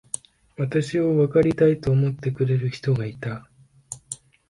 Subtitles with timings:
[0.57, 3.47] 私をわかりたいと思ってくれる人がいた。